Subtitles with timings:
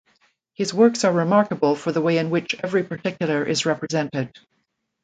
[0.55, 4.33] His works are remarkable for the way in which every particular is represented.